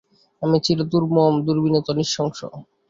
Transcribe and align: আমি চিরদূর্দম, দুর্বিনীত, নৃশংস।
আমি 0.41 0.57
চিরদূর্দম, 0.65 1.33
দুর্বিনীত, 1.45 1.87
নৃশংস। 1.97 2.39